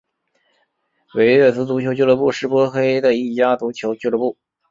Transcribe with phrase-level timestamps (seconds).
[1.13, 4.35] 维列兹足球俱乐部是波黑的一家足球俱乐部。